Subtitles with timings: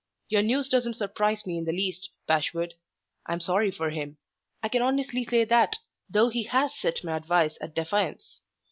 [0.29, 2.73] Your news doesn't surprise me in the least, Bashwood.
[3.27, 4.17] I'm sorry for him.
[4.63, 5.77] I can honestly say that,
[6.09, 8.41] though he has set my advice at defiance.